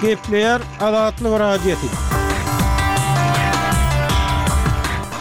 [0.00, 1.86] Kepler Azatlı Radyeti.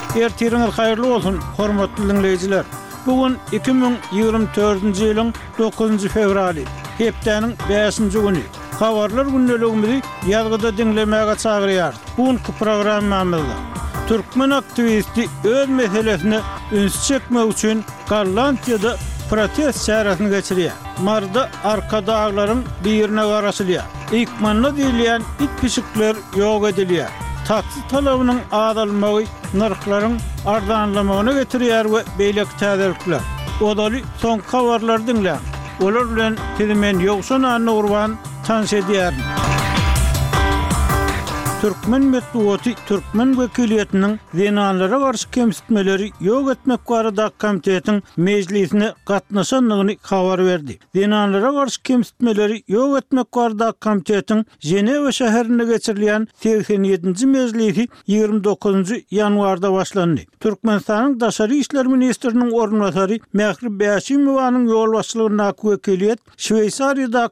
[0.07, 2.63] Ertiriniz tiriňiz haýyrly bolsun, hormatly dinleýijiler.
[3.05, 6.63] Bugun 2024-nji ýylyň 9-njy fevraly,
[6.97, 8.43] hepdeniň 5-nji güni.
[8.79, 9.97] Habarlar günnelegimizi
[10.31, 11.93] ýalgyda dinlemäge çagyrýar.
[12.17, 13.57] Bugun bu programmamyzda
[14.07, 16.39] türkmen aktivisti öz meselesini
[16.71, 18.97] ünsi çekme üçin Garlantiyada
[19.29, 20.71] Fratiyer serazını geçire.
[21.03, 23.85] Marda arka da ağırlarım bir yerine varasılya.
[24.13, 27.07] İkmanlı dilleyen it kişiklir yok ediliyor.
[27.47, 29.23] Tat talavının ağalmağı
[29.53, 33.21] nırklarım arda anlamını götürür beylik tezer kulak.
[33.61, 35.37] O doly son kavarlardınla
[35.81, 38.15] olur bilen tilmen yoksun anne kurban
[38.47, 39.13] tans sediyer.
[41.61, 50.45] Türkmen mettuoti Türkmen vekiliyetinin zinanlara karşı kemsitmeleri yok etmek kuara da komitetin meclisine katnaşanlığını kavar
[50.45, 50.79] verdi.
[50.95, 57.25] Zinanlara karşı kemsitmeleri yok etmek kuara da komitetin Jeneva şehirine geçirilen 87.
[57.25, 58.91] meclisi 29.
[59.11, 60.21] yanvarda başlandı.
[60.39, 67.29] Türkmen sanın daşarı işler ministerinin ornatari Mekri Beyaşi Mivan'ın yol vasılığına ku vekiliyet Şveysari'da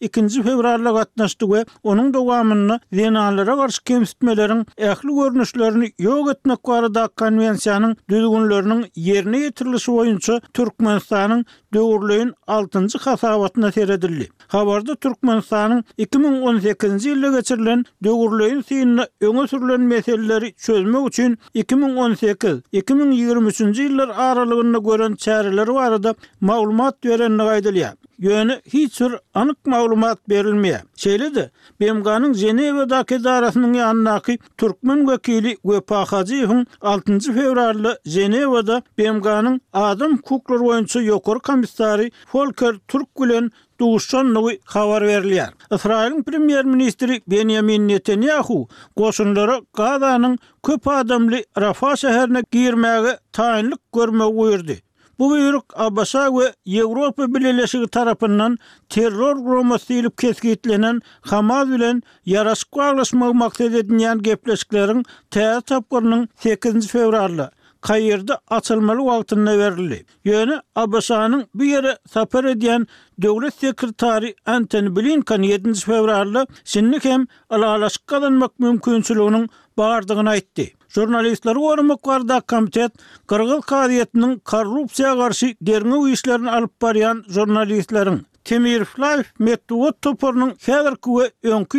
[0.00, 0.42] 2.
[0.42, 7.94] fevrarla katnaşdı ve onun dovamını zinanlara ýaşanýanlara garşy kemsitmeleriň ähli görnüşlerini ýok etmek barada konwensiýanyň
[8.12, 11.44] düzgünlüklerini ýerine ýetirilýşi boýunça Türkmenistanyň
[11.74, 14.28] döwürlüğün 6-njy hasabatyna seredildi.
[14.50, 24.78] Habarda Türkmenistanyň 2018-nji ýylda geçirilen döwürlüğün synyna öňe sürlen meseleleri çözmek üçin 2018-2023-nji ýyllar aralygyna
[24.78, 27.90] gören çäreler barada maglumat berenligi gaýdylýa.
[28.18, 30.80] Yöne hiç sür anık maglumat berilmeye.
[30.96, 37.18] Şeyle de, Bemga'nın Zeneva daki darasının yanındaki Türkmen vekili ve pahacıyıfın 6.
[37.18, 45.50] fevrarlı Zeneva'da Bemga'nın adım kuklar oyuncu yokur komissary Volker Türk bilen duşşan nuwi xabar berilýär.
[45.70, 54.78] Israýilň premier ministri Benjamin Netanyahu goşunlara Gazanyň köp adamly Rafah şäherine girmäge taýinlik görme goýurdy.
[55.18, 58.58] Bu buyruk Abbasa we Ýewropa Birleşigi tarapyndan
[58.88, 68.32] terror gromasy silip kesgitlenen Hamas bilen ýaraşyk agyşmak edilen gepleşikleriň täze tapgyrynyň 8-nji fevralda kayyerde
[68.48, 70.04] açılmalı vaqtında verildi.
[70.24, 72.86] Yöne Abasa'nın bir yere sapar ediyen
[73.22, 75.74] Dövlet Sekretari Antony Blinken 7.
[75.74, 80.74] fevrarlı sinlik hem alalaşık kalınmak mümkünçülüğünün bağırdığına etti.
[80.88, 82.92] Jurnalistleri Orumuk Varda Komitet,
[83.26, 91.30] Kırgıl Kadiyetinin korrupsiya karşı derini uyuşlarını alıp bariyan jurnalistlerin Temir Flav Metuot Topor'nun Fedor Kuvve
[91.42, 91.78] Önkü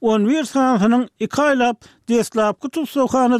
[0.00, 1.74] 11 sanatının iki ayla
[2.08, 2.88] deslap kutup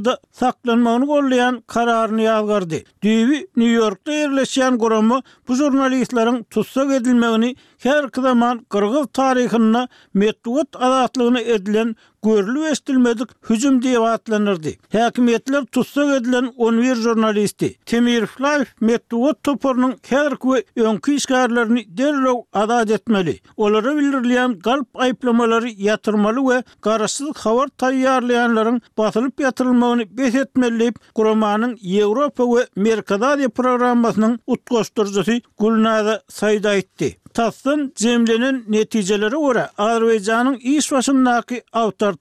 [0.04, 2.74] da saklanmağını kollayan kararını yavgardı.
[3.02, 11.40] Düyü New York'ta yerleşen kuramı bu jurnalistlerin tutsak edilmeğini her zaman Kırgız tarihinde metruvut adatlığını
[11.40, 14.68] edilen görülü eştilmedik hücum diye vaatlanırdı.
[14.92, 22.90] Hakimiyetler tutsak edilen 11 jurnalisti Temir Flay metruvut topurunun her kuvve önkü işgarlarını derlo adat
[22.90, 23.40] etmeli.
[23.56, 32.46] Olara bilirliyen kalp ayıplamaları yatırmalı we garaşsyz habar taýýarlaýanlaryň basylyp ýatyrylmagyny bes etmelip, Guramanyň Ýewropa
[32.54, 37.14] we Merkada diýip programmasynyň utgaşdyrjysy Gulnada Saýda aýtdy.
[37.36, 41.58] Tassyn jemlenin netijeleri ora Azerbaycanyň iş başyndaky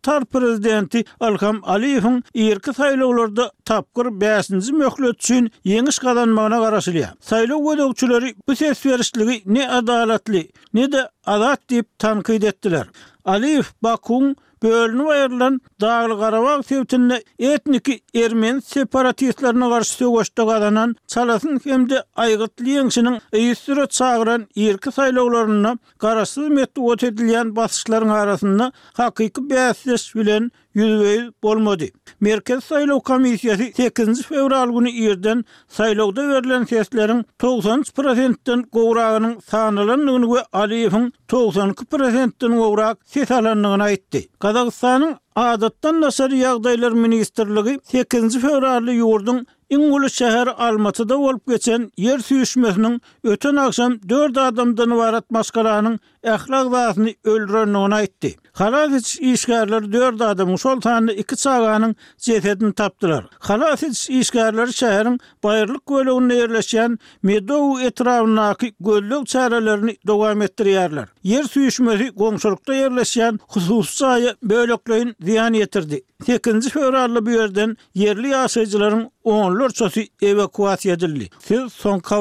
[0.03, 7.14] tar prezidenti Alham Aliýewiň ýerki saýlawlarda tapgyr 5-nji möhlet üçin ýeňiş gadanmagyna garaşylýar.
[7.31, 12.88] Saýlaw gödökçüleri bu ses berişligi ne adalatly, ne de adat diýip tanqid etdiler.
[13.25, 22.03] Alif Bakun bölünü ayrılan Dağlı Qarabağ sevtinde etniki ermen separatistlerine qarşı sögoşta kazanan çalasın hemde
[22.16, 30.19] aygıtlı yengsinin eistir ot sağıran irki saylaularına karasız metu ot edilyen basışların arasında hakiki bəsiz
[30.19, 31.86] bilen yüzveyiz bolmadı.
[32.19, 34.22] Merkez Saylov Komisyası 8.
[34.24, 42.97] fevral günü iyirden saylovda verilen seslerin 90 prosentten gowragynyň sanalandygyny ve Aliýewiň 92 prosentden gowrak
[43.05, 44.20] ses alandygyny aýtdy.
[44.40, 53.02] Gazagystanyň Adatdan nasari Yağdaylar Ministerligi 8-nji fevrally ýurdun İngulu şehir Almaty'da olup geçen yer süyüşmesinin
[53.23, 58.35] öten akşam 4 adamdan varat maskaranın ehlak vaatını ona itti.
[58.52, 63.26] Halafiç işgarları 4 adam sol 2 iki çağanın cethetini taptılar.
[63.40, 71.09] Halafiç işgarları şehrin bayırlık gölüğünün yerleşen Medovu etrafındaki göllük çarelerini devam ettiriyarlar.
[71.23, 76.03] Yer süyüşmesi komşulukta yerleşen hususçaya böylekleyin ziyan yetirdi.
[76.25, 79.89] Tekinci fevrarlı bir yerden yerli yaşayıcıların onlar çoğu
[80.22, 81.29] evakuat edildi.
[81.39, 82.16] Fil son kavar